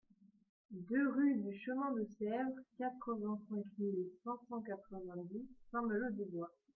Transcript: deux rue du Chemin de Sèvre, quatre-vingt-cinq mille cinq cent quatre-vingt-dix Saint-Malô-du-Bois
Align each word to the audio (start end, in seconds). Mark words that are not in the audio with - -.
deux 0.71 1.09
rue 1.11 1.35
du 1.37 1.55
Chemin 1.59 1.91
de 1.91 2.03
Sèvre, 2.17 2.55
quatre-vingt-cinq 2.79 3.63
mille 3.77 4.09
cinq 4.23 4.39
cent 4.49 4.59
quatre-vingt-dix 4.63 5.47
Saint-Malô-du-Bois 5.71 6.49